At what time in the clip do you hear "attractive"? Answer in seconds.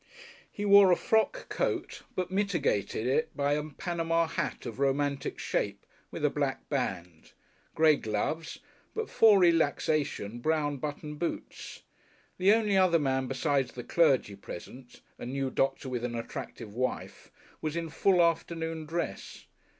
16.15-16.73